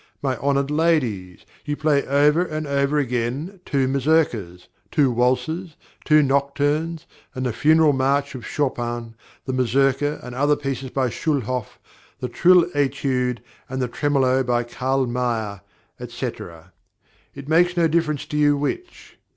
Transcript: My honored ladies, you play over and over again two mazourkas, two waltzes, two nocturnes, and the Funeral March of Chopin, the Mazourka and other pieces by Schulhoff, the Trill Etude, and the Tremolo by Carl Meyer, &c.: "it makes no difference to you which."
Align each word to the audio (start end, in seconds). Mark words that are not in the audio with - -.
My 0.23 0.35
honored 0.37 0.71
ladies, 0.71 1.45
you 1.63 1.75
play 1.75 2.03
over 2.07 2.43
and 2.43 2.65
over 2.65 2.97
again 2.97 3.59
two 3.65 3.87
mazourkas, 3.87 4.67
two 4.89 5.11
waltzes, 5.11 5.75
two 6.05 6.23
nocturnes, 6.23 7.05
and 7.35 7.45
the 7.45 7.53
Funeral 7.53 7.93
March 7.93 8.33
of 8.33 8.43
Chopin, 8.43 9.13
the 9.45 9.53
Mazourka 9.53 10.19
and 10.23 10.33
other 10.33 10.55
pieces 10.55 10.89
by 10.89 11.09
Schulhoff, 11.09 11.77
the 12.19 12.27
Trill 12.29 12.65
Etude, 12.73 13.43
and 13.69 13.79
the 13.79 13.87
Tremolo 13.87 14.41
by 14.41 14.63
Carl 14.63 15.05
Meyer, 15.05 15.61
&c.: 16.07 16.31
"it 17.35 17.47
makes 17.47 17.77
no 17.77 17.87
difference 17.87 18.25
to 18.25 18.37
you 18.37 18.57
which." 18.57 19.19